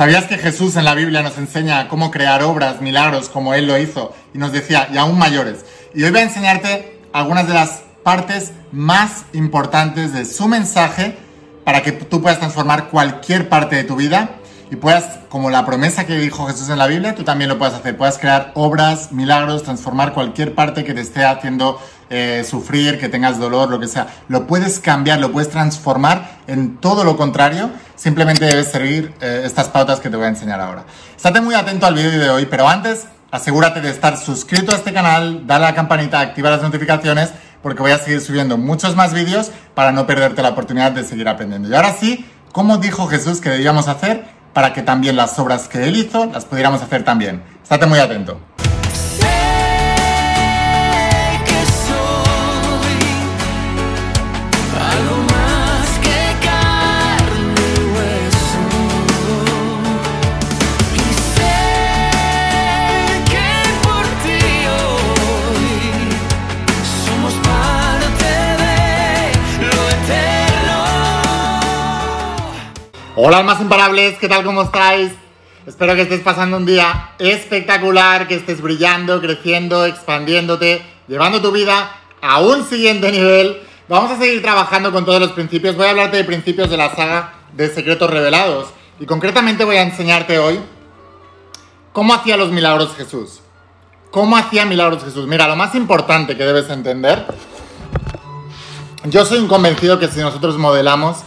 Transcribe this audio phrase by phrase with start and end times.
[0.00, 3.76] ¿Sabías que Jesús en la Biblia nos enseña cómo crear obras, milagros, como Él lo
[3.76, 4.14] hizo?
[4.32, 5.66] Y nos decía, y aún mayores.
[5.94, 11.18] Y hoy voy a enseñarte algunas de las partes más importantes de su mensaje
[11.64, 14.39] para que tú puedas transformar cualquier parte de tu vida
[14.70, 17.74] y puedas, como la promesa que dijo Jesús en la Biblia, tú también lo puedes
[17.74, 17.96] hacer.
[17.96, 23.40] Puedes crear obras, milagros, transformar cualquier parte que te esté haciendo eh, sufrir, que tengas
[23.40, 24.06] dolor, lo que sea.
[24.28, 27.70] Lo puedes cambiar, lo puedes transformar en todo lo contrario.
[27.96, 30.84] Simplemente debes seguir eh, estas pautas que te voy a enseñar ahora.
[31.16, 34.92] Estate muy atento al vídeo de hoy, pero antes asegúrate de estar suscrito a este
[34.92, 39.14] canal, dale a la campanita, activa las notificaciones, porque voy a seguir subiendo muchos más
[39.14, 41.68] vídeos para no perderte la oportunidad de seguir aprendiendo.
[41.68, 44.39] Y ahora sí, ¿cómo dijo Jesús que debíamos hacer?
[44.52, 47.42] Para que también las obras que él hizo las pudiéramos hacer también.
[47.62, 48.40] Estate muy atento.
[73.22, 74.44] Hola almas imparables, ¿qué tal?
[74.44, 75.12] ¿Cómo estáis?
[75.66, 81.96] Espero que estés pasando un día espectacular, que estés brillando, creciendo, expandiéndote, llevando tu vida
[82.22, 83.60] a un siguiente nivel.
[83.90, 85.76] Vamos a seguir trabajando con todos los principios.
[85.76, 88.68] Voy a hablarte de principios de la saga de secretos revelados.
[88.98, 90.58] Y concretamente voy a enseñarte hoy
[91.92, 93.40] cómo hacía los milagros Jesús.
[94.10, 95.26] ¿Cómo hacía milagros Jesús?
[95.26, 97.26] Mira, lo más importante que debes entender.
[99.04, 101.18] Yo soy un convencido que si nosotros modelamos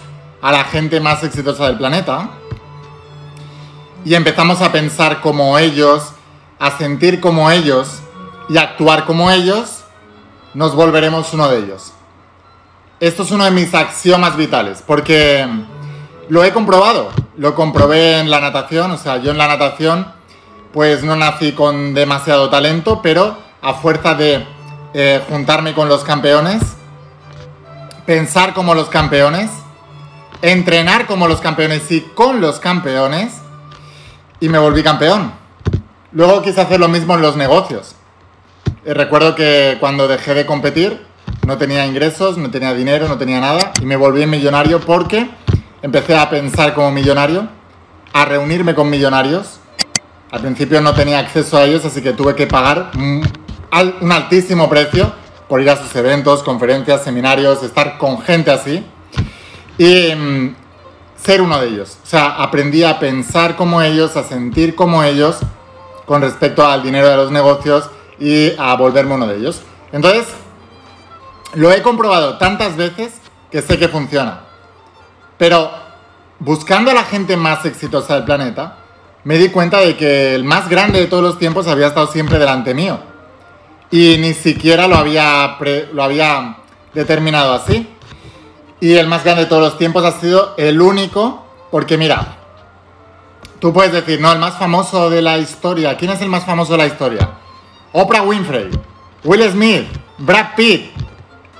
[0.43, 2.29] a la gente más exitosa del planeta
[4.03, 6.11] y empezamos a pensar como ellos,
[6.59, 8.01] a sentir como ellos
[8.49, 9.85] y a actuar como ellos,
[10.53, 11.93] nos volveremos uno de ellos.
[12.99, 15.47] Esto es uno de mis axiomas vitales, porque
[16.27, 20.11] lo he comprobado, lo comprobé en la natación, o sea, yo en la natación
[20.73, 24.45] pues no nací con demasiado talento, pero a fuerza de
[24.93, 26.61] eh, juntarme con los campeones,
[28.05, 29.49] pensar como los campeones,
[30.43, 33.35] entrenar como los campeones y con los campeones
[34.41, 35.31] y me volví campeón.
[36.11, 37.95] Luego quise hacer lo mismo en los negocios.
[38.83, 41.05] Eh, recuerdo que cuando dejé de competir
[41.47, 45.29] no tenía ingresos, no tenía dinero, no tenía nada y me volví millonario porque
[45.81, 47.47] empecé a pensar como millonario,
[48.11, 49.61] a reunirme con millonarios.
[50.29, 55.13] Al principio no tenía acceso a ellos, así que tuve que pagar un altísimo precio
[55.47, 58.85] por ir a sus eventos, conferencias, seminarios, estar con gente así
[59.77, 60.55] mm,
[61.23, 61.97] ser uno de ellos.
[62.03, 65.37] O sea, aprendí a pensar como ellos, a sentir como ellos
[66.05, 67.89] con respecto al dinero de los negocios
[68.19, 69.61] y a volverme uno de ellos.
[69.91, 70.27] Entonces,
[71.53, 73.13] lo he comprobado tantas veces
[73.51, 74.41] que sé que funciona.
[75.37, 75.71] Pero
[76.39, 78.77] buscando a la gente más exitosa del planeta,
[79.23, 82.39] me di cuenta de que el más grande de todos los tiempos había estado siempre
[82.39, 82.99] delante mío.
[83.89, 85.57] Y ni siquiera lo había,
[85.93, 86.57] lo había
[86.93, 87.87] determinado así
[88.83, 92.35] y el más grande de todos los tiempos ha sido el único, porque mira,
[93.61, 96.73] tú puedes decir, no, el más famoso de la historia, ¿quién es el más famoso
[96.73, 97.29] de la historia?
[97.93, 98.69] Oprah Winfrey,
[99.23, 100.91] Will Smith, Brad Pitt,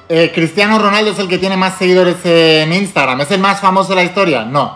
[0.09, 3.91] eh, Cristiano Ronaldo es el que tiene más seguidores en Instagram, ¿es el más famoso
[3.91, 4.44] de la historia?
[4.44, 4.75] No.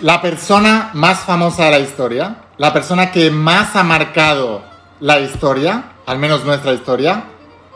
[0.00, 4.62] La persona más famosa de la historia, la persona que más ha marcado
[4.98, 7.26] la historia, al menos nuestra historia,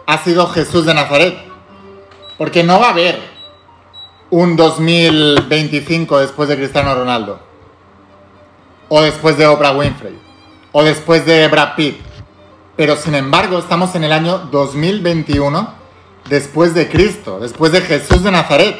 [0.04, 1.38] ha sido Jesús de Nazaret.
[2.36, 3.31] Porque no va a haber
[4.32, 7.38] un 2025 después de Cristiano Ronaldo.
[8.88, 10.18] O después de Oprah Winfrey.
[10.72, 12.00] O después de Brad Pitt.
[12.74, 15.74] Pero sin embargo estamos en el año 2021
[16.30, 18.74] después de Cristo, después de Jesús de Nazaret.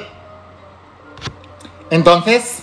[1.91, 2.62] Entonces,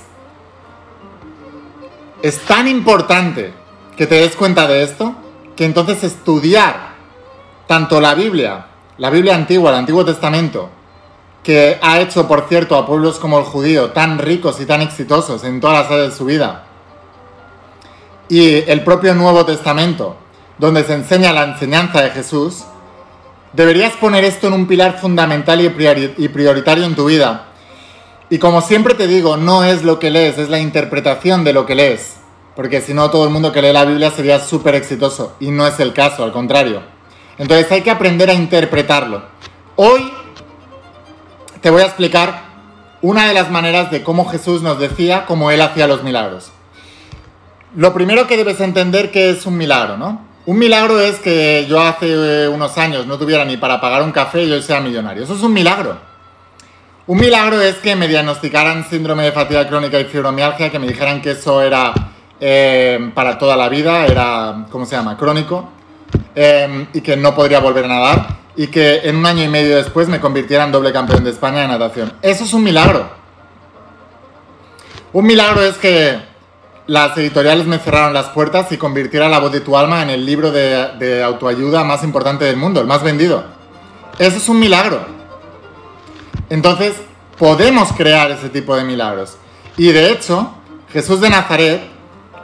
[2.23, 3.53] es tan importante
[3.97, 5.13] que te des cuenta de esto,
[5.55, 6.93] que entonces estudiar
[7.67, 8.65] tanto la Biblia,
[8.97, 10.71] la Biblia antigua, el Antiguo Testamento,
[11.43, 15.43] que ha hecho, por cierto, a pueblos como el judío tan ricos y tan exitosos
[15.43, 16.65] en todas las áreas de su vida.
[18.27, 20.17] Y el propio Nuevo Testamento,
[20.57, 22.63] donde se enseña la enseñanza de Jesús,
[23.53, 27.45] deberías poner esto en un pilar fundamental y prioritario en tu vida.
[28.29, 31.65] Y como siempre te digo, no es lo que lees, es la interpretación de lo
[31.65, 32.17] que lees.
[32.55, 35.33] Porque si no, todo el mundo que lee la Biblia sería súper exitoso.
[35.39, 36.81] Y no es el caso, al contrario.
[37.39, 39.23] Entonces hay que aprender a interpretarlo.
[39.77, 40.11] Hoy
[41.61, 42.43] te voy a explicar
[43.01, 46.51] una de las maneras de cómo Jesús nos decía cómo Él hacía los milagros.
[47.75, 50.27] Lo primero que debes entender que es un milagro, ¿no?
[50.45, 54.11] Un milagro es que yo hace eh, unos años no tuviera ni para pagar un
[54.11, 55.23] café y hoy sea millonario.
[55.23, 55.97] Eso es un milagro.
[57.05, 61.21] Un milagro es que me diagnosticaran síndrome de fatiga crónica y fibromialgia, que me dijeran
[61.21, 61.93] que eso era
[62.39, 65.69] eh, para toda la vida, era, ¿cómo se llama?, crónico,
[66.35, 68.27] eh, y que no podría volver a nadar,
[68.59, 71.61] y que en un año y medio después me convirtiera en doble campeón de España
[71.61, 72.11] de natación.
[72.21, 73.09] Eso es un milagro.
[75.13, 76.19] Un milagro es que
[76.85, 80.25] las editoriales me cerraron las puertas y convirtiera La voz de tu alma en el
[80.25, 83.45] libro de, de autoayuda más importante del mundo, el más vendido.
[84.17, 85.05] Eso es un milagro.
[86.49, 86.95] Entonces,
[87.37, 89.37] podemos crear ese tipo de milagros.
[89.77, 90.53] Y de hecho,
[90.91, 91.81] Jesús de Nazaret,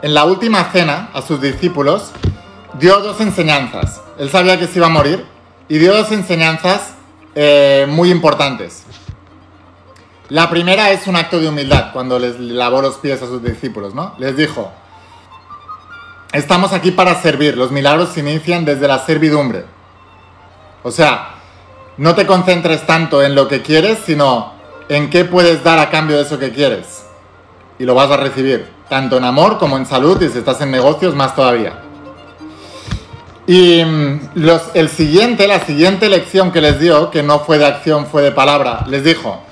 [0.00, 2.12] en la última cena a sus discípulos,
[2.80, 4.00] dio dos enseñanzas.
[4.18, 5.35] Él sabía que se iba a morir
[5.68, 6.94] y dio dos enseñanzas
[7.34, 8.84] eh, muy importantes.
[10.28, 13.94] La primera es un acto de humildad, cuando les lavó los pies a sus discípulos,
[13.94, 14.14] ¿no?
[14.18, 14.72] Les dijo,
[16.32, 19.64] estamos aquí para servir, los milagros se inician desde la servidumbre.
[20.82, 21.34] O sea,
[21.96, 24.52] no te concentres tanto en lo que quieres, sino
[24.88, 27.04] en qué puedes dar a cambio de eso que quieres.
[27.78, 30.70] Y lo vas a recibir, tanto en amor como en salud y si estás en
[30.70, 31.85] negocios más todavía.
[33.46, 37.66] Y mm, los, el siguiente, la siguiente lección que les dio, que no fue de
[37.66, 39.42] acción, fue de palabra, les dijo,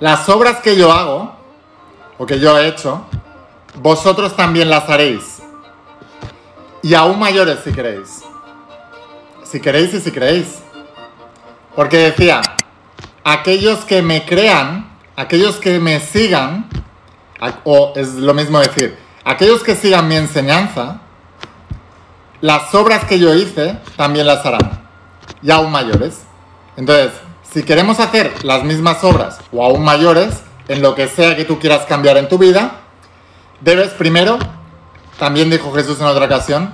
[0.00, 1.34] las obras que yo hago,
[2.18, 3.04] o que yo he hecho,
[3.80, 5.42] vosotros también las haréis.
[6.82, 8.22] Y aún mayores si queréis.
[9.44, 10.60] Si queréis y si creéis.
[11.74, 12.40] Porque decía,
[13.24, 16.68] aquellos que me crean, aquellos que me sigan,
[17.64, 21.00] o es lo mismo decir, aquellos que sigan mi enseñanza,
[22.46, 24.80] las obras que yo hice también las harán,
[25.42, 26.20] y aún mayores.
[26.76, 27.10] Entonces,
[27.42, 31.58] si queremos hacer las mismas obras o aún mayores, en lo que sea que tú
[31.58, 32.82] quieras cambiar en tu vida,
[33.60, 34.38] debes primero,
[35.18, 36.72] también dijo Jesús en otra ocasión,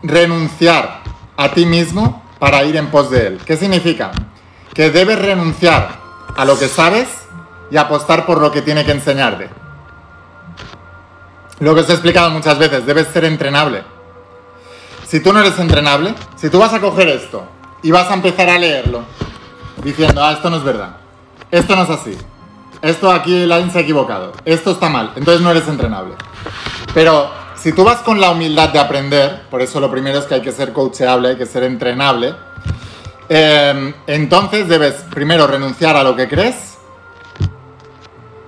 [0.00, 1.00] renunciar
[1.36, 3.40] a ti mismo para ir en pos de Él.
[3.44, 4.12] ¿Qué significa?
[4.74, 5.88] Que debes renunciar
[6.36, 7.08] a lo que sabes
[7.72, 9.50] y apostar por lo que tiene que enseñarte.
[11.58, 13.97] Lo que os he explicado muchas veces, debes ser entrenable.
[15.08, 17.42] Si tú no eres entrenable, si tú vas a coger esto
[17.82, 19.04] y vas a empezar a leerlo
[19.82, 20.96] diciendo, ah, esto no es verdad,
[21.50, 22.14] esto no es así,
[22.82, 26.12] esto aquí la se ha equivocado, esto está mal, entonces no eres entrenable.
[26.92, 30.34] Pero si tú vas con la humildad de aprender, por eso lo primero es que
[30.34, 32.34] hay que ser coachable, hay que ser entrenable,
[33.30, 36.76] em, entonces debes primero renunciar a lo que crees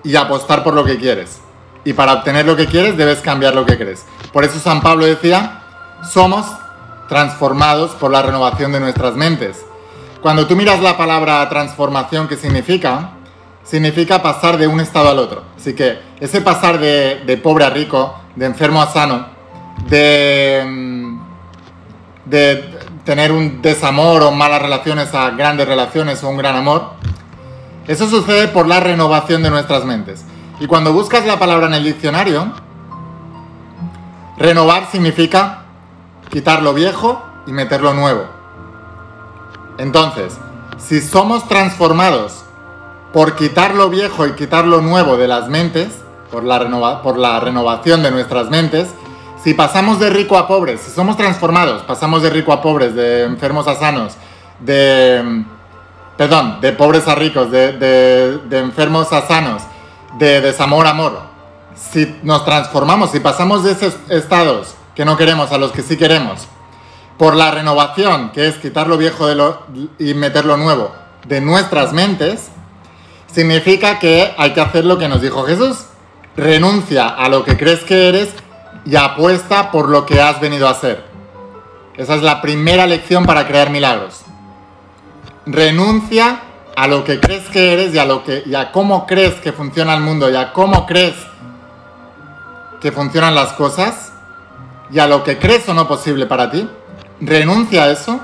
[0.05, 1.41] y apostar por lo que quieres.
[1.87, 4.05] Y para obtener lo que quieres debes cambiar lo que crees.
[4.31, 5.60] Por eso San Pablo decía,
[6.03, 6.47] somos
[7.09, 9.65] transformados por la renovación de nuestras mentes.
[10.23, 13.13] Cuando tú miras la palabra transformación, ¿qué significa?
[13.65, 15.43] Significa pasar de un estado al otro.
[15.57, 19.27] Así que ese pasar de, pobre a rico, de enfermo a sano,
[19.89, 21.21] de, mm,
[22.27, 26.93] de tener un desamor o malas relaciones a grandes relaciones o un gran amor,
[27.89, 30.25] eso sucede por la renovación de nuestras mentes.
[30.61, 32.53] Y cuando buscas la palabra en el diccionario,
[34.37, 35.60] renovar significa
[36.31, 38.25] quitar lo viejo y meter lo nuevo.
[39.79, 40.39] Entonces,
[40.79, 42.45] si somos transformados
[43.13, 45.89] por quitar lo viejo y quitar lo nuevo de las mentes,
[46.31, 48.89] por la, renovación de nuestras mentes,
[49.43, 53.25] si pasamos de rico a pobre, si somos transformados, pasamos de rico a pobres, de
[53.25, 54.15] enfermos a sanos,
[54.61, 55.45] de,
[56.17, 59.63] perdón, de pobres a ricos, de, de enfermos a sanos,
[60.19, 61.19] de desamor a amor,
[61.75, 65.97] si nos transformamos, si pasamos de esos estados que no queremos a los que sí
[65.97, 66.47] queremos,
[67.19, 69.67] por la renovación, que es quitar lo viejo de lo,
[69.99, 70.93] y meter lo nuevo
[71.27, 72.49] de nuestras mentes,
[73.33, 75.85] significa que hay que hacer lo que nos dijo Jesús,
[76.37, 78.31] renuncia a lo que crees que eres
[78.85, 81.05] y apuesta por lo que has venido a ser.
[81.97, 84.23] Esa es la primera lección para crear milagros.
[85.45, 86.41] Renuncia
[86.77, 89.53] a lo que crees que eres y a, lo que, y a cómo crees que
[89.53, 91.15] funciona el mundo y a cómo crees
[92.81, 94.10] que funcionan las cosas
[94.93, 96.69] y a lo que crees o no posible para ti.
[97.21, 98.21] Renuncia a eso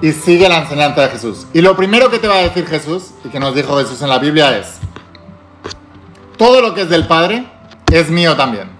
[0.00, 1.46] y sigue la enseñanza de Jesús.
[1.52, 4.08] Y lo primero que te va a decir Jesús y que nos dijo Jesús en
[4.08, 4.78] la Biblia es,
[6.36, 7.46] todo lo que es del Padre
[7.90, 8.70] es mío también.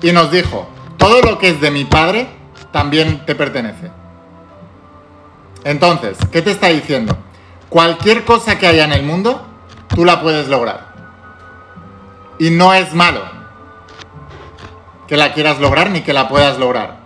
[0.00, 2.28] Y nos dijo, todo lo que es de mi Padre
[2.72, 3.90] también te pertenece.
[5.64, 7.16] Entonces, ¿qué te está diciendo?
[7.68, 9.46] Cualquier cosa que haya en el mundo,
[9.88, 10.92] tú la puedes lograr.
[12.38, 13.41] Y no es malo
[15.12, 17.00] que la quieras lograr ni que la puedas lograr.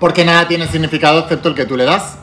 [0.00, 2.18] Porque nada tiene significado excepto el que tú le das.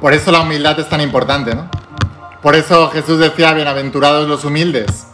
[0.00, 1.70] Por eso la humildad es tan importante, ¿no?
[2.42, 5.06] Por eso Jesús decía, bienaventurados los humildes.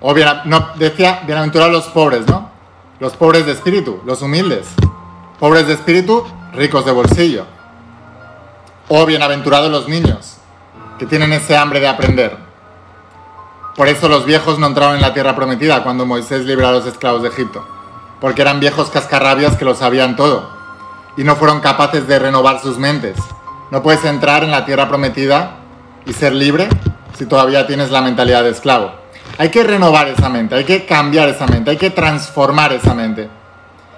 [0.00, 2.50] O no, decía, bienaventurados los pobres, ¿no?
[3.00, 4.68] Los pobres de espíritu, los humildes.
[5.40, 7.46] Pobres de espíritu, ricos de bolsillo.
[8.86, 10.36] Oh, bienaventurados los niños,
[11.00, 12.43] que tienen ese hambre de aprender.
[13.76, 16.86] Por eso los viejos no entraron en la tierra prometida cuando Moisés libró a los
[16.86, 17.66] esclavos de Egipto,
[18.20, 20.48] porque eran viejos cascarrabias que lo sabían todo
[21.16, 23.16] y no fueron capaces de renovar sus mentes.
[23.70, 25.56] No puedes entrar en la tierra prometida
[26.06, 26.68] y ser libre
[27.16, 28.92] si todavía tienes la mentalidad de esclavo.
[29.38, 33.28] Hay que renovar esa mente, hay que cambiar esa mente, hay que transformar esa mente.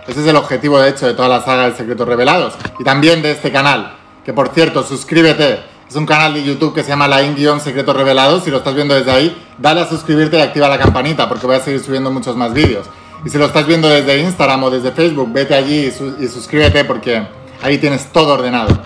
[0.06, 3.23] Ese es el objetivo, de hecho, de toda la saga de Secretos Revelados y también
[3.23, 3.97] de este canal.
[4.25, 5.61] Que por cierto, suscríbete.
[5.88, 7.21] Es un canal de YouTube que se llama La
[7.61, 8.45] Secretos Revelados.
[8.45, 11.57] Si lo estás viendo desde ahí, dale a suscribirte y activa la campanita porque voy
[11.57, 12.87] a seguir subiendo muchos más vídeos.
[13.25, 16.85] Y si lo estás viendo desde Instagram o desde Facebook, vete allí y, y suscríbete
[16.85, 17.27] porque
[17.63, 18.79] ahí tienes todo ordenado.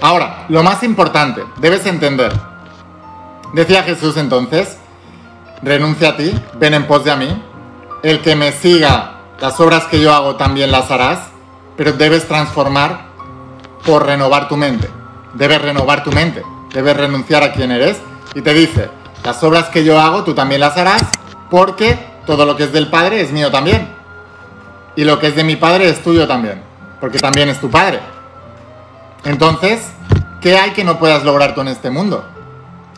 [0.00, 2.32] Ahora, lo más importante, debes entender.
[3.54, 4.76] Decía Jesús entonces,
[5.62, 7.42] renuncia a ti, ven en pos de a mí.
[8.02, 11.20] El que me siga las obras que yo hago también las harás,
[11.76, 13.06] pero debes transformar
[13.84, 14.88] por renovar tu mente.
[15.34, 17.98] Debes renovar tu mente, debes renunciar a quien eres
[18.34, 18.88] y te dice,
[19.26, 21.02] las obras que yo hago tú también las harás
[21.50, 23.88] porque todo lo que es del Padre es mío también.
[24.94, 26.62] Y lo que es de mi Padre es tuyo también,
[27.00, 27.98] porque también es tu Padre.
[29.24, 29.88] Entonces,
[30.40, 32.24] ¿qué hay que no puedas lograr tú en este mundo?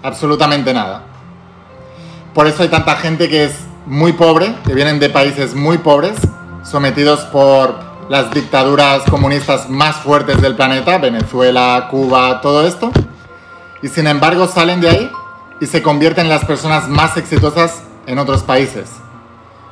[0.02, 1.00] Absolutamente nada.
[2.34, 6.18] Por eso hay tanta gente que es muy pobre, que vienen de países muy pobres,
[6.62, 7.74] sometidos por
[8.10, 12.92] las dictaduras comunistas más fuertes del planeta, Venezuela, Cuba, todo esto,
[13.80, 15.10] y sin embargo salen de ahí
[15.60, 18.90] y se convierten en las personas más exitosas en otros países.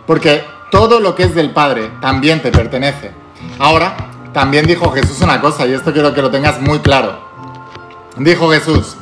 [0.07, 3.13] Porque todo lo que es del Padre también te pertenece.
[3.59, 3.97] Ahora,
[4.33, 7.19] también dijo Jesús una cosa, y esto quiero que lo tengas muy claro.
[8.17, 8.97] Dijo Jesús,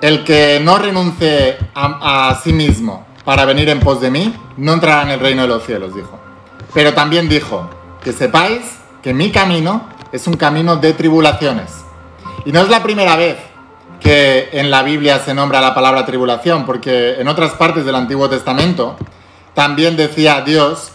[0.00, 4.72] el que no renuncie a, a sí mismo para venir en pos de mí, no
[4.72, 6.18] entrará en el reino de los cielos, dijo.
[6.74, 7.68] Pero también dijo,
[8.02, 11.70] que sepáis que mi camino es un camino de tribulaciones.
[12.44, 13.36] Y no es la primera vez
[14.02, 18.28] que en la Biblia se nombra la palabra tribulación, porque en otras partes del Antiguo
[18.28, 18.96] Testamento
[19.54, 20.90] también decía Dios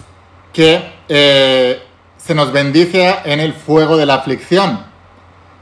[0.52, 1.84] que eh,
[2.18, 4.86] se nos bendice en el fuego de la aflicción.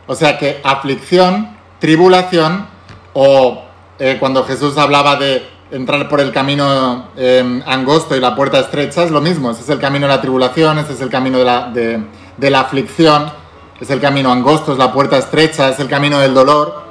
[0.08, 2.68] O sea que aflicción, tribulación,
[3.14, 3.64] o
[4.00, 9.04] eh, cuando Jesús hablaba de entrar por el camino em, angosto y la puerta estrecha
[9.04, 9.52] es lo mismo.
[9.52, 12.62] Ese es el camino de la tribulación, ese es el camino de la, de, la
[12.62, 13.32] aflicción,
[13.80, 16.85] es el camino angosto, es la puerta estrecha, es el camino del dolor.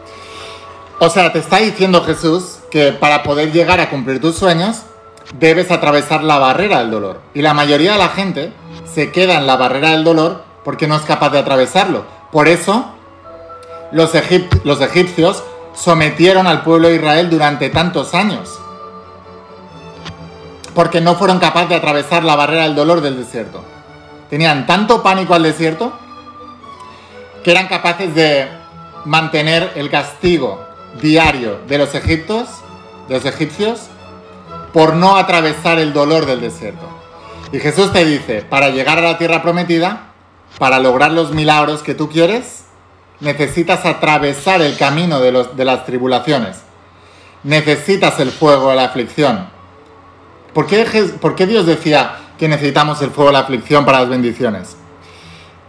[1.00, 4.82] O sea, te está diciendo Jesús que para poder llegar a cumplir tus sueños,
[5.38, 7.20] debes atravesar la barrera del dolor.
[7.34, 8.52] Y la mayoría de la gente
[8.92, 12.04] se queda en la barrera del dolor porque no es capaz de atravesarlo.
[12.30, 12.86] Por eso,
[13.92, 15.42] los, egipcios
[15.74, 18.58] sometieron al pueblo de Israel durante tantos años
[20.74, 23.62] porque no fueron capaces de atravesar la barrera del dolor del desierto.
[24.30, 25.92] Tenían tanto pánico al desierto
[27.44, 28.48] que eran capaces de
[29.04, 30.63] mantener el castigo
[31.00, 32.48] diario de los egipcios,
[33.08, 33.88] de los egipcios,
[34.72, 36.88] por no atravesar el dolor del desierto.
[37.52, 40.12] Y Jesús te dice, para llegar a la tierra prometida,
[40.58, 42.64] para lograr los milagros que tú quieres,
[43.20, 46.58] necesitas atravesar el camino de, los, de las tribulaciones.
[47.42, 49.48] Necesitas el fuego de la aflicción.
[50.54, 54.76] ¿Por qué, Dios decía que necesitamos el fuego de la aflicción para las bendiciones?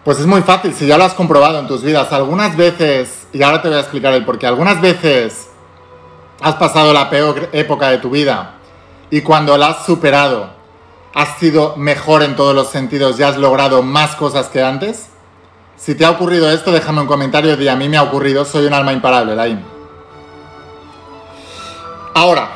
[0.05, 3.41] Pues es muy fácil, si ya lo has comprobado en tus vidas, algunas veces, y
[3.41, 5.49] ahora te voy a explicar el por qué, algunas veces
[6.39, 8.53] has pasado la peor época de tu vida
[9.09, 10.51] y cuando la has superado
[11.11, 15.07] has sido mejor en todos los sentidos y has logrado más cosas que antes.
[15.75, 18.67] Si te ha ocurrido esto, déjame un comentario y a mí me ha ocurrido, soy
[18.67, 19.63] un alma imparable, Laim.
[22.13, 22.49] Ahora,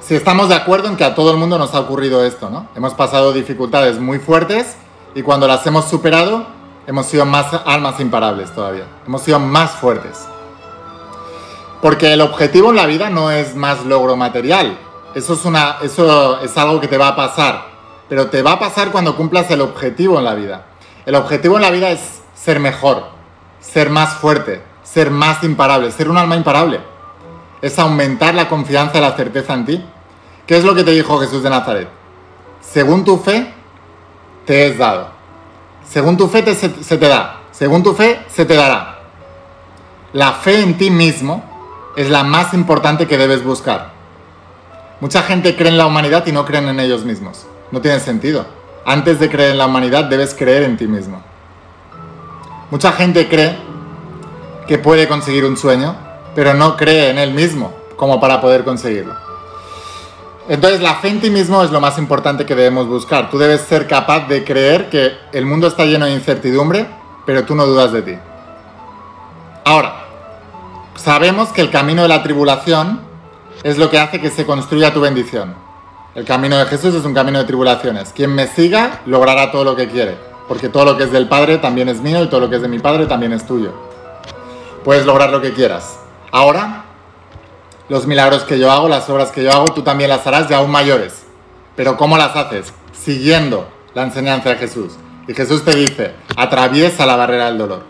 [0.00, 2.66] si estamos de acuerdo en que a todo el mundo nos ha ocurrido esto, ¿no?
[2.74, 4.74] Hemos pasado dificultades muy fuertes
[5.14, 6.46] y cuando las hemos superado,
[6.86, 8.84] hemos sido más almas imparables todavía.
[9.06, 10.26] Hemos sido más fuertes.
[11.80, 14.76] Porque el objetivo en la vida no es más logro material.
[15.14, 17.66] Eso es, una, eso es algo que te va a pasar.
[18.08, 20.66] Pero te va a pasar cuando cumplas el objetivo en la vida.
[21.06, 23.04] El objetivo en la vida es ser mejor,
[23.60, 26.80] ser más fuerte, ser más imparable, ser un alma imparable.
[27.62, 29.84] Es aumentar la confianza y la certeza en ti.
[30.46, 31.88] ¿Qué es lo que te dijo Jesús de Nazaret?
[32.60, 33.52] Según tu fe,
[34.46, 35.08] te es dado.
[35.88, 37.40] Según tu fe se, se te da.
[37.52, 38.98] Según tu fe, se te dará.
[40.12, 41.44] La fe en ti mismo
[41.96, 43.92] es la más importante que debes buscar.
[45.00, 47.46] Mucha gente cree en la humanidad y no creen en ellos mismos.
[47.70, 48.46] No tiene sentido.
[48.86, 51.22] Antes de creer en la humanidad, debes creer en ti mismo.
[52.70, 53.56] Mucha gente cree
[54.66, 55.96] que puede conseguir un sueño,
[56.34, 59.14] pero no cree en él mismo como para poder conseguirlo.
[60.48, 63.30] Entonces la fe en ti mismo es lo más importante que debemos buscar.
[63.30, 66.86] Tú debes ser capaz de creer que el mundo está lleno de incertidumbre,
[67.24, 68.14] pero tú no dudas de ti.
[69.64, 70.04] Ahora,
[70.96, 73.00] sabemos que el camino de la tribulación
[73.62, 75.54] es lo que hace que se construya tu bendición.
[76.14, 78.12] El camino de Jesús es un camino de tribulaciones.
[78.12, 81.56] Quien me siga logrará todo lo que quiere, porque todo lo que es del Padre
[81.56, 83.72] también es mío y todo lo que es de mi Padre también es tuyo.
[84.84, 85.98] Puedes lograr lo que quieras.
[86.30, 86.83] Ahora,
[87.88, 90.54] los milagros que yo hago, las obras que yo hago, tú también las harás de
[90.54, 91.24] aún mayores.
[91.76, 92.72] Pero ¿cómo las haces?
[92.92, 94.94] Siguiendo la enseñanza de Jesús.
[95.26, 97.82] Y Jesús te dice, atraviesa la barrera del dolor.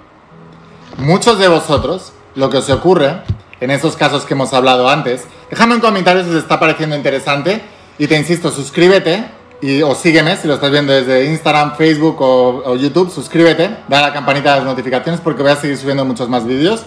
[0.99, 3.23] Muchos de vosotros, lo que os ocurre,
[3.61, 7.63] en esos casos que hemos hablado antes, déjame en comentarios si te está pareciendo interesante
[7.99, 9.25] y te insisto, suscríbete
[9.61, 14.13] y, o sígueme si lo estás viendo desde Instagram, Facebook o, YouTube, suscríbete, da la
[14.13, 16.85] campanita de las notificaciones porque voy a seguir subiendo muchos más vídeos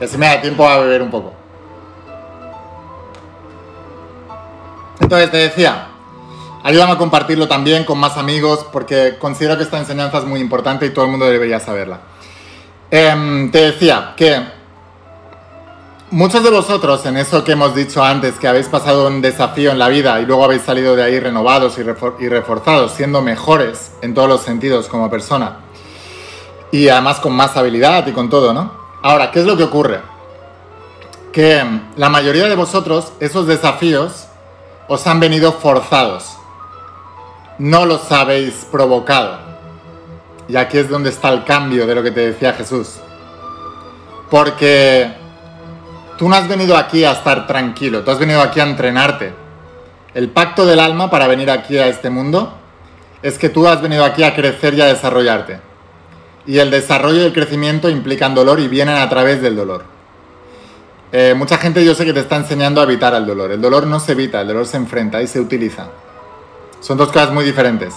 [0.00, 1.35] y así me da tiempo a beber un poco.
[5.00, 5.88] Entonces te decía,
[6.62, 10.86] ayúdame a compartirlo también con más amigos porque considero que esta enseñanza es muy importante
[10.86, 12.00] y todo el mundo debería saberla.
[12.90, 14.40] Em, te decía que
[16.10, 19.78] muchos de vosotros en eso que hemos dicho antes, que habéis pasado un desafío en
[19.78, 21.82] la vida y luego habéis salido de ahí renovados y,
[22.28, 25.58] reforzados, siendo mejores en todos los sentidos como persona
[26.70, 28.72] y además con más habilidad y con todo, ¿no?
[29.02, 30.00] Ahora, ¿qué es lo que ocurre?
[31.32, 31.64] Que
[31.96, 34.26] la mayoría de vosotros, esos desafíos,
[34.88, 36.36] os han venido forzados.
[37.58, 39.38] No los habéis provocado.
[40.48, 42.96] Y aquí es donde está el cambio de lo que te decía Jesús.
[44.30, 45.12] Porque
[46.18, 49.32] tú no has venido aquí a estar tranquilo, tú has venido aquí a entrenarte.
[50.14, 52.52] El pacto del alma para venir aquí a este mundo
[53.22, 55.60] es que tú has venido aquí a crecer y a desarrollarte.
[56.46, 59.95] Y el desarrollo y el crecimiento implican dolor y vienen a través del dolor.
[61.12, 63.52] Eh, mucha gente yo sé que te está enseñando a evitar el dolor.
[63.52, 65.88] El dolor no se evita, el dolor se enfrenta y se utiliza.
[66.80, 67.94] Son dos cosas muy diferentes.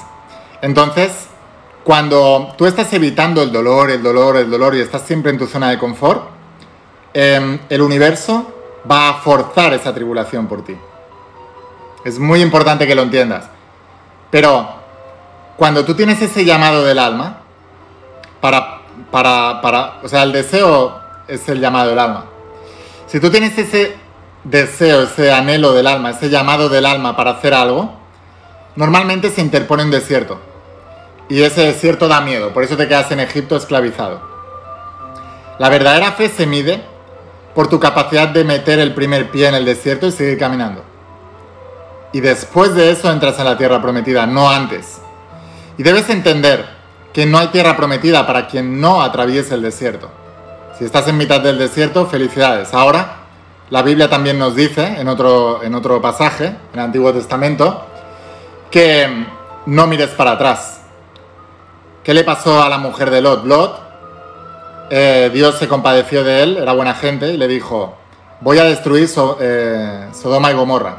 [0.61, 1.27] Entonces,
[1.83, 5.47] cuando tú estás evitando el dolor, el dolor, el dolor y estás siempre en tu
[5.47, 6.29] zona de confort,
[7.13, 8.53] em, el universo
[8.89, 10.77] va a forzar esa tribulación por ti.
[12.05, 13.49] Es muy importante que lo entiendas.
[14.29, 14.69] Pero
[15.57, 17.41] cuando tú tienes ese llamado del alma,
[18.39, 22.25] para, para, para, o sea, el deseo es el llamado del alma.
[23.09, 23.95] Si tú tienes ese
[24.43, 27.91] deseo, ese anhelo del alma, ese llamado del alma para hacer algo,
[28.75, 30.39] normalmente se interpone un desierto.
[31.27, 34.21] Y ese desierto da miedo, por eso te quedas en Egipto esclavizado.
[35.57, 36.83] La verdadera fe se mide
[37.55, 40.83] por tu capacidad de meter el primer pie en el desierto y seguir caminando.
[42.13, 45.01] Y después de eso entras en la tierra prometida, no antes.
[45.79, 46.63] Y debes entender
[47.11, 50.11] que no hay tierra prometida para quien no atraviese el desierto.
[50.79, 52.73] Si estás en mitad del desierto, felicidades.
[52.73, 53.17] Ahora,
[53.69, 57.85] la Biblia también nos dice, en otro, en otro pasaje, en el Antiguo Testamento,
[58.71, 59.27] que
[59.65, 60.79] no mires para atrás
[62.03, 63.45] ¿Qué le pasó a la mujer de Lot?
[63.45, 63.79] Lot,
[64.89, 67.97] eh, Dios se compadeció de él, era buena gente, y le dijo,
[68.41, 69.07] voy a destruir
[69.39, 70.95] eh, Sodoma y Gomorra,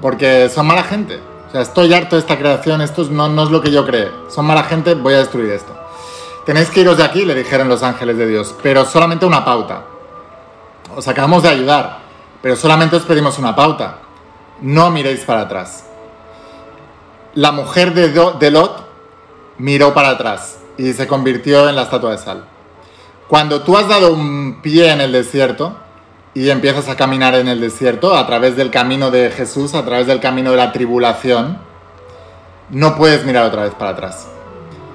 [0.00, 1.18] porque son mala gente.
[1.48, 4.30] O sea, estoy harto de esta creación, esto no, no es lo que yo creo.
[4.30, 5.74] Son mala gente, voy a destruir esto.
[6.44, 9.84] Tenéis que iros de aquí, le dijeron los ángeles de Dios, pero solamente una pauta.
[10.94, 12.00] Os acabamos de ayudar,
[12.42, 13.98] pero solamente os pedimos una pauta.
[14.60, 15.86] No miréis para atrás.
[17.34, 18.84] La mujer de, de Lot
[19.58, 22.44] miró para atrás y se convirtió en la estatua de sal.
[23.28, 25.76] Cuando tú has dado un pie en el desierto
[26.34, 30.06] y empiezas a caminar en el desierto a través del camino de Jesús, a través
[30.06, 31.58] del camino de la tribulación,
[32.70, 34.31] no puedes mirar otra vez para atrás.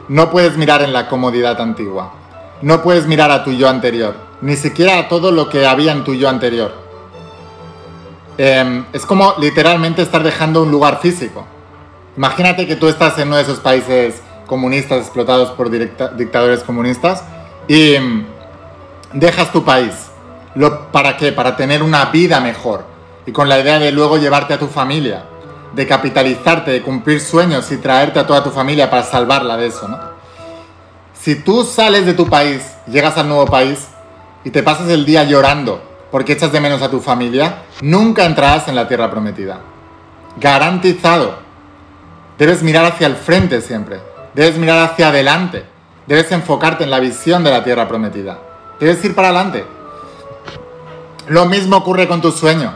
[0.09, 2.13] No puedes mirar en la comodidad antigua.
[2.61, 6.03] No puedes mirar a tu yo anterior, ni siquiera a todo lo que había en
[6.03, 6.73] tu yo anterior.
[8.37, 11.45] Em, es como literalmente estar dejando un lugar físico.
[12.15, 17.23] Imagínate que tú estás en uno de esos países comunistas explotados por dictadores comunistas
[17.67, 18.25] y mm,
[19.13, 19.93] dejas tu país.
[20.91, 21.31] ¿Para qué?
[21.31, 22.85] Para tener una vida mejor
[23.25, 25.25] y con la idea de luego llevarte a tu familia,
[25.77, 29.87] de capitalizarte, de cumplir sueños y traerte a toda tu familia para salvarla de eso,
[29.87, 29.99] ¿no?
[31.13, 33.87] Si tú sales de tu país, llegas al nuevo país
[34.43, 38.67] y te pasas el día llorando porque echas de menos a tu familia, nunca entrarás
[38.67, 39.59] en la tierra prometida.
[40.37, 41.35] Garantizado.
[42.39, 43.99] Debes mirar hacia el frente siempre.
[44.33, 45.63] Debes mirar hacia adelante.
[46.07, 48.39] Debes enfocarte en la visión de la tierra prometida.
[48.79, 49.63] Debes ir para adelante.
[51.27, 52.73] Lo mismo ocurre con tu sueño.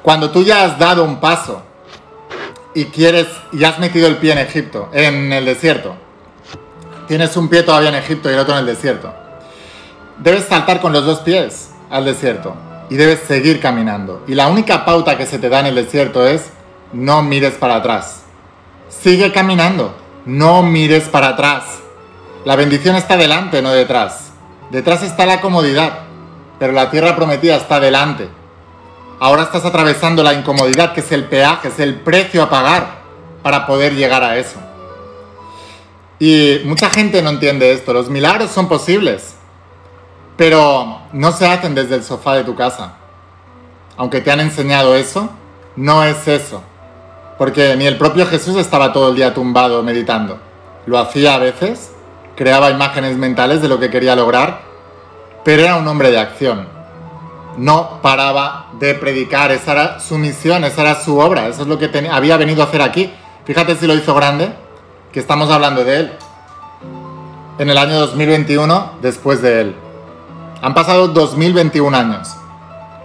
[0.00, 1.71] Cuando tú ya has dado un paso
[2.74, 5.94] y quieres y has metido el pie en Egipto, en el desierto.
[7.08, 9.12] Tienes un pie todavía en Egipto y el otro en el desierto.
[10.18, 12.54] Debes saltar con los dos pies al desierto
[12.88, 14.22] y debes seguir caminando.
[14.26, 16.50] Y la única pauta que se te da en el desierto es
[16.92, 18.22] no mires para atrás.
[18.88, 19.94] Sigue caminando.
[20.24, 21.64] No mires para atrás.
[22.44, 24.30] La bendición está delante, no detrás.
[24.70, 26.00] Detrás está la comodidad,
[26.58, 28.28] pero la tierra prometida está delante.
[29.24, 33.02] Ahora estás atravesando la incomodidad, que es el peaje, es el precio a pagar
[33.40, 34.58] para poder llegar a eso.
[36.18, 37.92] Y mucha gente no entiende esto.
[37.92, 39.36] Los milagros son posibles,
[40.36, 42.94] pero no se hacen desde el sofá de tu casa.
[43.96, 45.30] Aunque te han enseñado eso,
[45.76, 46.64] no es eso.
[47.38, 50.40] Porque ni el propio Jesús estaba todo el día tumbado meditando.
[50.84, 51.92] Lo hacía a veces,
[52.34, 54.62] creaba imágenes mentales de lo que quería lograr,
[55.44, 56.71] pero era un hombre de acción.
[57.56, 61.78] No paraba de predicar, esa era su misión, esa era su obra, eso es lo
[61.78, 63.12] que había venido a hacer aquí.
[63.44, 64.52] Fíjate si lo hizo grande,
[65.12, 66.12] que estamos hablando de él.
[67.58, 69.76] En el año 2021, después de él.
[70.62, 72.28] Han pasado 2021 años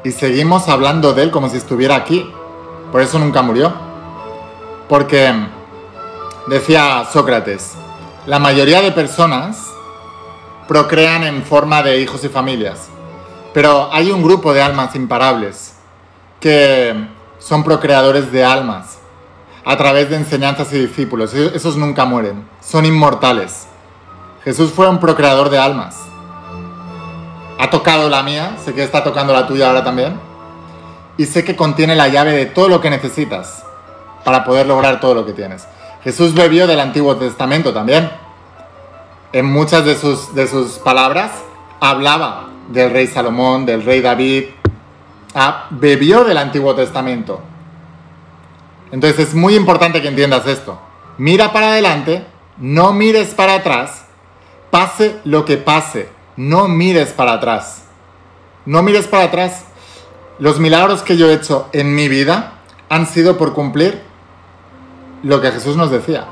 [0.03, 2.31] y seguimos hablando de él como si estuviera aquí.
[2.91, 3.73] Por eso nunca murió.
[4.87, 5.33] Porque
[6.47, 7.73] decía Sócrates,
[8.25, 9.57] la mayoría de personas
[10.67, 12.89] procrean en forma de hijos y familias,
[13.57, 15.73] pero hay un grupo de almas imparables
[16.39, 16.93] que
[17.39, 18.99] son procreadores de almas
[19.65, 21.33] a través de enseñanzas y discípulos.
[21.33, 23.65] Esos nunca mueren, son inmortales.
[24.43, 25.97] Jesús fue un procreador de almas.
[27.57, 30.19] Ha tocado la mía, sé que está tocando la tuya ahora también,
[31.17, 33.63] y sé que contiene la llave de todo lo que necesitas
[34.23, 35.67] para poder lograr todo lo que tienes.
[36.03, 38.11] Jesús bebió del Antiguo Testamento también.
[39.33, 41.31] En muchas de sus, de sus palabras
[41.79, 44.45] hablaba del rey Salomón, del rey David.
[45.33, 47.41] Ah, bebió del Antiguo Testamento.
[48.91, 50.79] Entonces es muy importante que entiendas esto.
[51.17, 52.25] Mira para adelante,
[52.57, 54.05] no mires para atrás,
[54.69, 57.83] pase lo que pase, no mires para atrás.
[58.65, 59.63] No mires para atrás.
[60.39, 62.53] Los milagros que yo he hecho en mi vida
[62.89, 64.01] han sido por cumplir
[65.23, 66.25] lo que Jesús nos decía.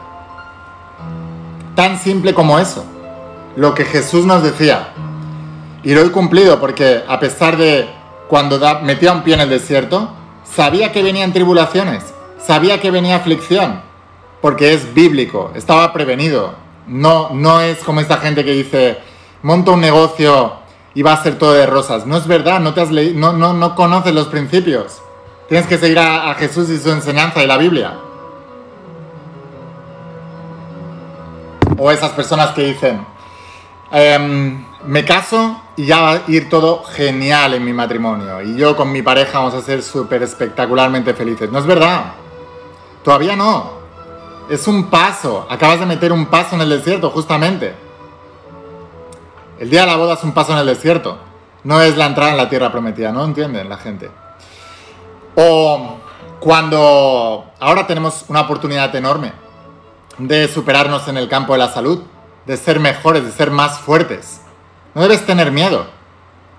[1.76, 2.86] Tan simple como eso.
[3.56, 4.90] Lo que Jesús nos decía.
[5.86, 7.88] Y lo he cumplido porque a pesar de
[8.28, 10.10] cuando metía un pie en el desierto,
[10.44, 12.04] sabía que venían tribulaciones,
[12.40, 13.82] sabía que venía aflicción,
[14.42, 16.56] porque es bíblico, estaba prevenido.
[16.88, 18.98] No, no es como esta gente que dice,
[19.44, 20.54] monto un negocio
[20.96, 22.08] y va a ser todo de rosas.
[22.08, 25.04] No es verdad, no, te has no, no, no conoces los principios.
[25.48, 27.94] Tienes que seguir a Jesús y su enseñanza y la Biblia.
[31.78, 33.06] O esas personas que dicen,
[33.92, 38.42] em, me caso y ya va a ir todo genial en mi matrimonio.
[38.42, 41.52] Y yo con mi pareja vamos a ser súper espectacularmente felices.
[41.52, 42.14] No es verdad.
[43.04, 43.72] Todavía no.
[44.50, 45.46] Es un paso.
[45.50, 47.76] Acabas de meter un paso en el desierto, justamente.
[49.60, 51.18] El día de la boda es un paso en el desierto.
[51.64, 53.12] No es la entrada en la tierra prometida.
[53.12, 54.10] No entienden la gente.
[55.36, 55.98] O
[56.40, 59.34] cuando ahora tenemos una oportunidad enorme
[60.18, 62.04] de superarnos en el campo de la salud,
[62.46, 64.42] de ser mejores, de ser más fuertes.
[64.96, 65.88] No debes tener miedo,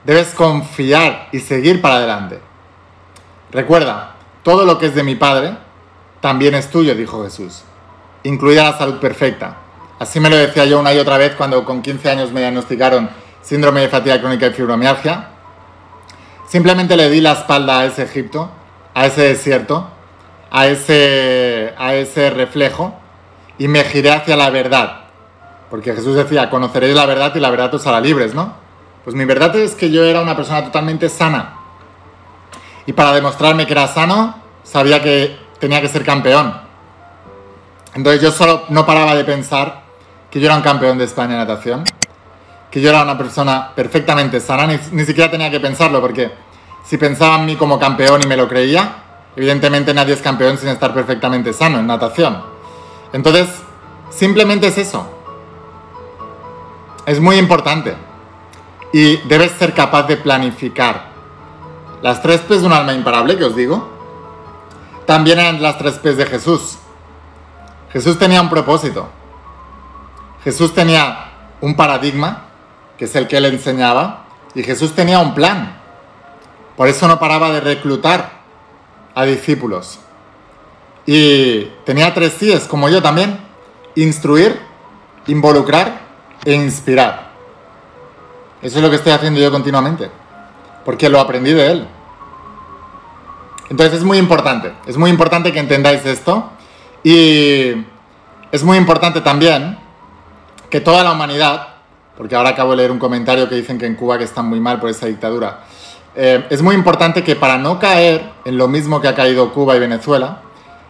[0.04, 2.38] debes confiar y seguir para adelante.
[3.50, 5.56] Recuerda, todo lo que es de mi Padre
[6.20, 7.64] también es tuyo, dijo Jesús,
[8.22, 9.56] incluida la salud perfecta.
[9.98, 13.08] Así me lo decía yo una y otra vez cuando con 15 años me diagnosticaron
[13.40, 15.28] síndrome de fatiga crónica y fibromialgia.
[16.46, 18.50] Simplemente le di la espalda a ese Egipto,
[18.92, 19.88] a ese desierto,
[20.50, 22.94] a ese, a ese reflejo
[23.56, 25.05] y me giré hacia la verdad.
[25.70, 28.54] Porque Jesús decía, conoceréis la verdad y la verdad os hará libres, ¿no?
[29.04, 31.58] Pues mi verdad es que yo era una persona totalmente sana.
[32.86, 36.54] Y para demostrarme que era sano, sabía que tenía que ser campeón.
[37.94, 39.82] Entonces yo solo no paraba de pensar
[40.30, 41.84] que yo era un campeón de España en natación,
[42.70, 46.30] que yo era una persona perfectamente sana, ni, ni siquiera tenía que pensarlo, porque
[46.84, 48.96] si pensaba en mí como campeón y me lo creía,
[49.34, 52.42] evidentemente nadie es campeón sin estar perfectamente sano en natación.
[53.12, 53.48] Entonces,
[54.10, 55.15] simplemente es eso.
[57.06, 57.94] Es muy importante.
[58.92, 61.06] Y debes ser capaz de planificar.
[62.02, 63.88] Las tres P's de un alma imparable que os digo,
[65.06, 66.78] también eran las tres P's de Jesús.
[67.92, 69.08] Jesús tenía un propósito.
[70.42, 72.44] Jesús tenía un paradigma,
[72.98, 75.78] que es el que él enseñaba, y Jesús tenía un plan.
[76.76, 78.30] Por eso no paraba de reclutar
[79.14, 80.00] a discípulos.
[81.06, 83.40] Y tenía tres C's, como yo también.
[83.94, 84.60] Instruir,
[85.26, 86.05] involucrar
[86.54, 87.30] inspirar.
[88.62, 90.10] Eso es lo que estoy haciendo yo continuamente.
[90.84, 91.88] Porque lo aprendí de él.
[93.68, 94.72] Entonces es muy importante.
[94.86, 96.50] Es muy importante que entendáis esto.
[97.02, 97.84] Y
[98.52, 99.78] es muy importante también
[100.70, 101.68] que toda la humanidad,
[102.16, 104.60] porque ahora acabo de leer un comentario que dicen que en Cuba que están muy
[104.60, 105.60] mal por esa dictadura,
[106.14, 109.76] eh, es muy importante que para no caer en lo mismo que ha caído Cuba
[109.76, 110.40] y Venezuela,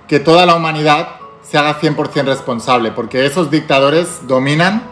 [0.07, 1.09] que toda la humanidad
[1.43, 4.83] se haga 100% responsable, porque esos dictadores dominan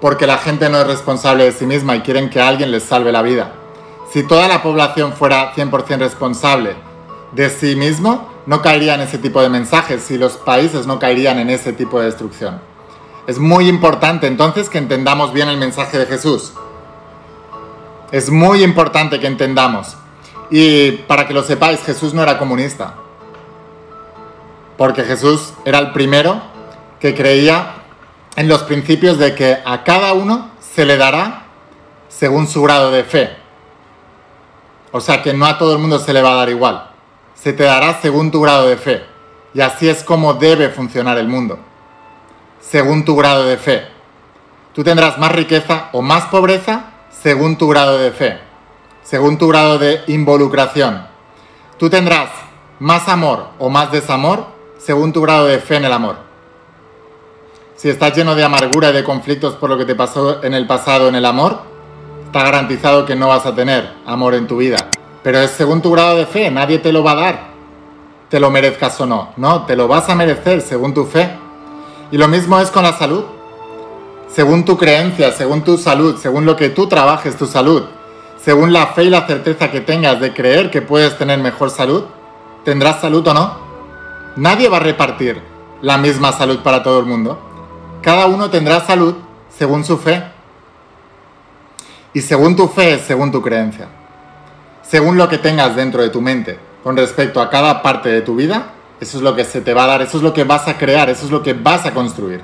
[0.00, 3.12] porque la gente no es responsable de sí misma y quieren que alguien les salve
[3.12, 3.52] la vida.
[4.12, 6.74] Si toda la población fuera 100% responsable
[7.32, 11.38] de sí mismo, no caería en ese tipo de mensajes y los países no caerían
[11.38, 12.60] en ese tipo de destrucción.
[13.26, 16.54] Es muy importante entonces que entendamos bien el mensaje de Jesús.
[18.10, 19.96] Es muy importante que entendamos.
[20.50, 22.94] Y para que lo sepáis, Jesús no era comunista.
[24.76, 26.40] Porque Jesús era el primero
[26.98, 27.79] que creía
[28.36, 31.44] en los principios de que a cada uno se le dará
[32.08, 33.30] según su grado de fe.
[34.92, 36.90] O sea que no a todo el mundo se le va a dar igual.
[37.34, 39.04] Se te dará según tu grado de fe.
[39.54, 41.58] Y así es como debe funcionar el mundo.
[42.60, 43.86] Según tu grado de fe.
[44.74, 48.38] Tú tendrás más riqueza o más pobreza según tu grado de fe.
[49.02, 51.06] Según tu grado de involucración.
[51.78, 52.30] Tú tendrás
[52.78, 54.46] más amor o más desamor
[54.78, 56.29] según tu grado de fe en el amor.
[57.80, 60.66] Si estás lleno de amargura y de conflictos por lo que te pasó en el
[60.66, 61.62] pasado en el amor,
[62.26, 64.76] está garantizado que no vas a tener amor en tu vida.
[65.22, 67.46] Pero es según tu grado de fe, nadie te lo va a dar,
[68.28, 69.30] te lo merezcas o no.
[69.38, 71.30] No, te lo vas a merecer según tu fe.
[72.10, 73.24] Y lo mismo es con la salud.
[74.28, 77.84] Según tu creencia, según tu salud, según lo que tú trabajes tu salud,
[78.36, 82.04] según la fe y la certeza que tengas de creer que puedes tener mejor salud,
[82.62, 83.56] tendrás salud o no.
[84.36, 85.40] Nadie va a repartir
[85.80, 87.46] la misma salud para todo el mundo.
[88.02, 89.14] Cada uno tendrá salud
[89.48, 90.22] según su fe.
[92.12, 93.88] Y según tu fe según tu creencia.
[94.82, 98.34] Según lo que tengas dentro de tu mente con respecto a cada parte de tu
[98.34, 100.66] vida, eso es lo que se te va a dar, eso es lo que vas
[100.66, 102.40] a crear, eso es lo que vas a construir.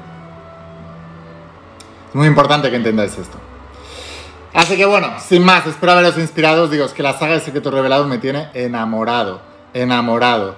[2.09, 3.39] Es muy importante que entendáis esto.
[4.55, 6.65] Así que bueno, sin más, espero haberos inspirado.
[6.65, 9.41] Os digo, es que la saga de Secretos Revelados me tiene enamorado,
[9.75, 10.57] enamorado.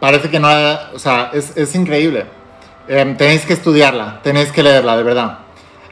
[0.00, 0.48] Parece que no,
[0.94, 2.26] o sea, es, es increíble.
[2.88, 5.38] Eh, tenéis que estudiarla, tenéis que leerla, de verdad.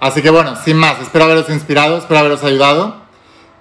[0.00, 3.06] Así que bueno, sin más, espero haberos inspirado, espero haberos ayudado.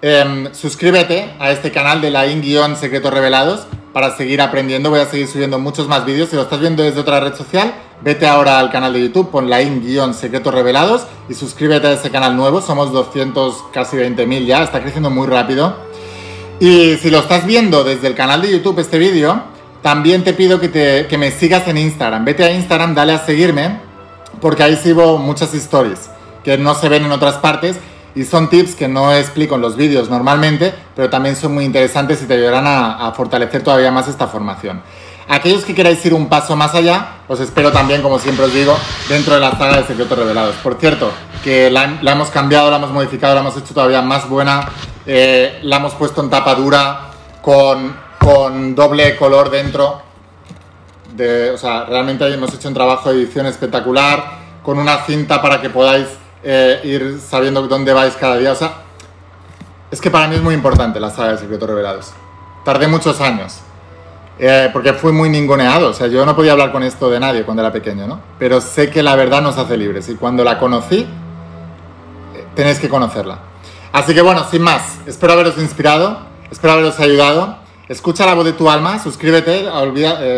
[0.02, 4.90] Em, suscríbete a este canal de la In-Secretos Revelados para seguir aprendiendo.
[4.90, 6.30] Voy a seguir subiendo muchos más vídeos.
[6.30, 9.50] Si lo estás viendo desde otra red social, vete ahora al canal de YouTube, pon
[9.50, 12.62] la In-Secretos Revelados y suscríbete a ese canal nuevo.
[12.62, 15.76] Somos 200, casi 20.000 ya, está creciendo muy rápido.
[16.60, 19.55] Y si lo estás viendo desde el canal de YouTube este vídeo,
[19.86, 22.26] también te pido que, te, que me sigas en Instagram.
[22.26, 23.78] Vete a Instagram, dale a seguirme,
[24.42, 26.10] porque ahí sigo muchas stories
[26.44, 27.78] que no se ven en otras partes
[28.16, 32.20] y son tips que no explico en los vídeos normalmente, pero también son muy interesantes
[32.24, 34.82] y te ayudarán a, fortalecer todavía más esta formación.
[35.30, 38.76] Aquellos que queráis ir un paso más allá, os espero también, como siempre os digo,
[39.08, 40.56] dentro de la saga de Secretos Revelados.
[40.64, 41.12] Por cierto,
[41.44, 44.68] que la, hemos cambiado, la hemos modificado, la hemos hecho todavía más buena,
[45.06, 47.12] eh, la hemos puesto en tapa dura
[47.44, 50.02] con, con doble color dentro.
[51.14, 55.62] De, o sea, realmente hemos hecho un trabajo de edición espectacular, con una cinta para
[55.62, 56.08] que podáis
[56.44, 58.52] eh, ir sabiendo dónde vais cada día.
[58.52, 58.78] O sea,
[59.92, 62.14] es que para mí es muy importante la saga de Secretos Revelados.
[62.64, 63.60] Tardé muchos años.
[64.40, 65.90] Eh, porque fui muy ninguneado.
[65.90, 68.22] O sea, yo no podía hablar con esto de nadie cuando era pequeño, ¿no?
[68.40, 70.10] Pero sé que la verdad nos hace libres.
[70.10, 71.08] Y cuando la conocí,
[72.34, 73.38] eh, tenéis que conocerla.
[73.94, 77.65] Así que bueno, sin más, espero haberos inspirado, espero haberos ayudado.
[77.88, 79.70] Escucha la voz de tu alma, suscríbete,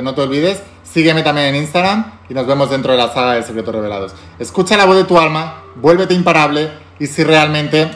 [0.04, 3.44] no te olvides Sígueme también en Instagram y nos vemos dentro de la saga de
[3.44, 4.14] Secretos Revelados.
[4.40, 7.92] Escucha la voz de tu alma, vuélvete imparable y si realmente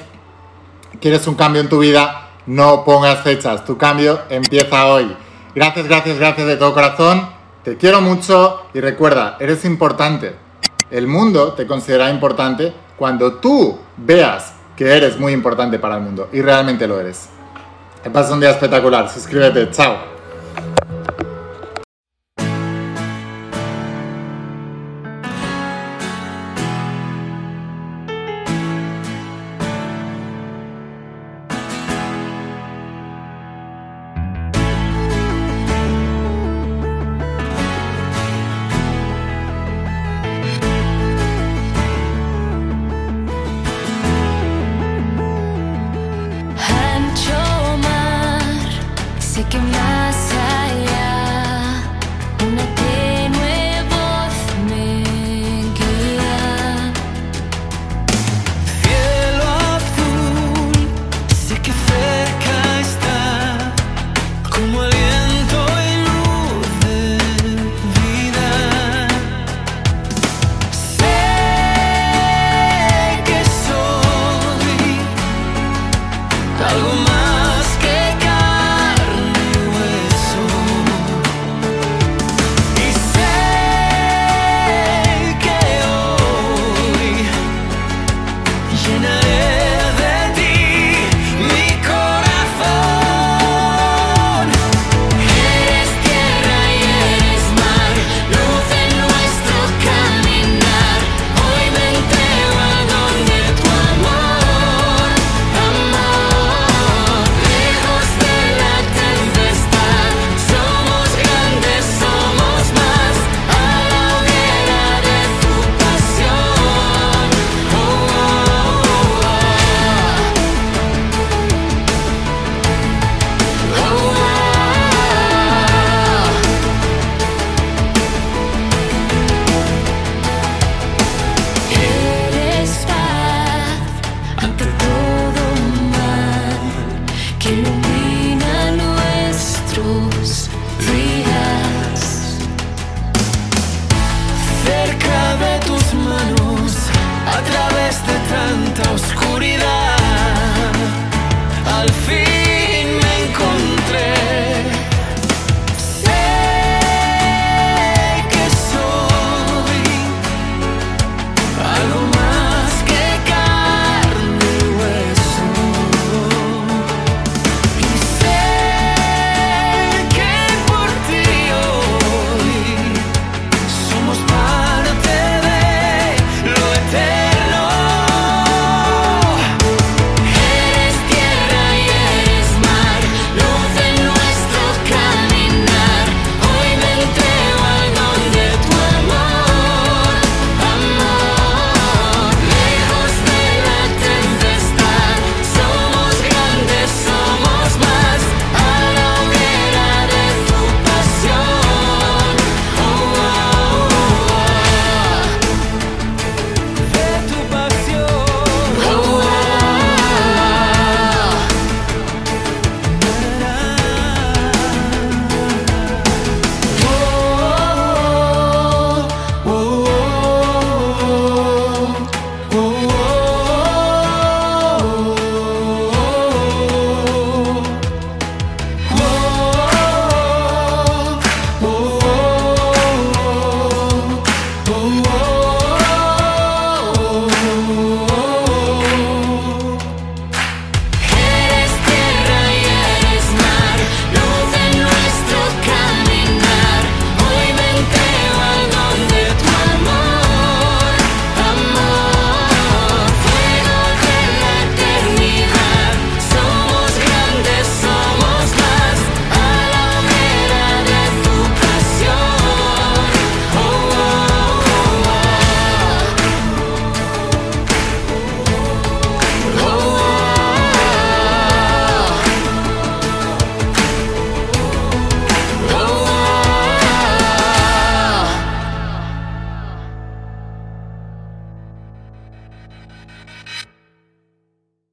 [0.99, 3.63] quieres un cambio en tu vida, no pongas fechas.
[3.63, 5.15] Tu cambio empieza hoy.
[5.55, 7.29] Gracias, gracias, gracias de todo corazón.
[7.63, 10.35] Te quiero mucho y recuerda, eres importante.
[10.91, 16.27] El mundo te considera importante cuando tú veas que eres muy importante para el mundo
[16.33, 17.29] y realmente lo eres.
[18.03, 19.07] Que pases un día espectacular.